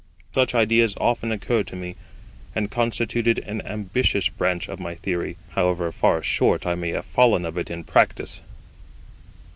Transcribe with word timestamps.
Such 0.33 0.55
ideas 0.55 0.95
often 0.99 1.31
occurred 1.31 1.67
to 1.67 1.75
me, 1.75 1.95
and 2.55 2.71
constituted 2.71 3.37
an 3.37 3.61
ambitious 3.61 4.29
branch 4.29 4.67
of 4.67 4.79
my 4.79 4.95
theory, 4.95 5.37
however 5.49 5.91
far 5.91 6.23
short 6.23 6.65
I 6.65 6.73
may 6.73 6.89
have 6.89 7.05
fallen 7.05 7.45
of 7.45 7.55
it 7.55 7.69
in 7.69 7.83
practice. 7.83 8.41